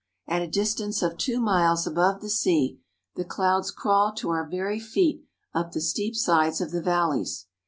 At 0.27 0.41
a 0.41 0.47
distance 0.47 1.03
of 1.03 1.15
two 1.15 1.39
miles 1.39 1.85
above 1.85 2.21
the 2.21 2.29
sea, 2.31 2.79
the 3.15 3.23
clouds 3.23 3.69
crawl 3.69 4.11
to 4.15 4.31
our 4.31 4.49
very 4.49 4.79
feet 4.79 5.23
up 5.53 5.73
the 5.73 5.79
steep 5.79 6.15
sides 6.15 6.59
of 6.59 6.71
the 6.71 6.81
valleys. 6.81 7.45